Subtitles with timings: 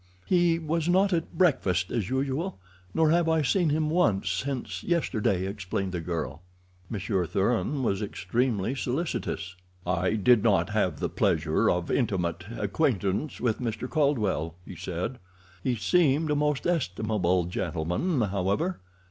[0.25, 2.57] "He was not at breakfast as usual,
[2.91, 6.41] nor have I seen him once since yesterday," explained the girl.
[6.89, 9.55] Monsieur Thuran was extremely solicitous.
[9.85, 13.87] "I did not have the pleasure of intimate acquaintance with Mr.
[13.87, 15.19] Caldwell," he said.
[15.63, 18.79] "He seemed a most estimable gentleman, however.